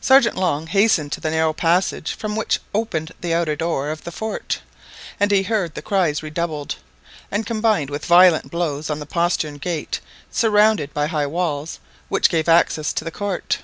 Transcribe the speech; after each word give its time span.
Sergeant 0.00 0.34
Long 0.34 0.66
hastened 0.66 1.12
to 1.12 1.20
the 1.20 1.30
narrow 1.30 1.52
passage 1.52 2.14
from 2.14 2.34
which 2.34 2.58
opened 2.74 3.12
the 3.20 3.32
outer 3.34 3.54
door 3.54 3.90
of 3.90 4.02
the 4.02 4.10
fort, 4.10 4.58
and 5.20 5.30
heard 5.30 5.76
the 5.76 5.80
cries 5.80 6.24
redoubled, 6.24 6.74
and 7.30 7.46
combined 7.46 7.88
with 7.88 8.04
violent 8.04 8.50
blows 8.50 8.90
on 8.90 8.98
the 8.98 9.06
postern 9.06 9.58
gate, 9.58 10.00
surrounded 10.28 10.92
by 10.92 11.06
high 11.06 11.28
walls, 11.28 11.78
which 12.08 12.30
gave 12.30 12.48
access 12.48 12.92
to 12.92 13.04
the 13.04 13.12
court. 13.12 13.58